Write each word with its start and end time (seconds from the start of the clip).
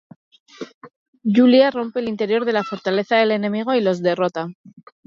Yulia 1.21 1.69
rompe 1.69 1.99
el 1.99 2.09
interior 2.09 2.43
de 2.45 2.53
la 2.53 2.63
fortaleza 2.63 3.17
del 3.17 3.29
enemigo 3.29 3.75
y 3.75 3.81
los 3.81 4.01
derrota. 4.01 4.47